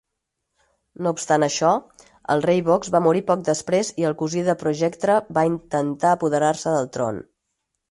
No 1.07 1.11
obstant 1.15 1.43
això, 1.47 1.73
el 2.37 2.41
rei 2.45 2.63
Voxx 2.69 2.93
va 2.95 3.03
morir 3.09 3.21
poc 3.29 3.45
després 3.51 3.93
i 4.05 4.09
el 4.11 4.17
cosí 4.23 4.43
de 4.49 4.57
Projectra 4.65 5.21
va 5.39 5.47
intentar 5.53 6.17
apoderar-se 6.17 6.77
del 6.81 6.93
tron. 6.99 7.25